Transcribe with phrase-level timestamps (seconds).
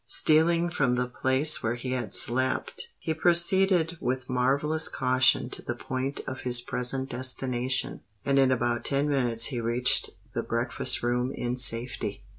[0.07, 5.75] Stealing from the place where he had slept, he proceeded with marvellous caution to the
[5.75, 11.31] point of his present destination; and in about ten minutes he reached the breakfast room
[11.31, 12.23] in safety.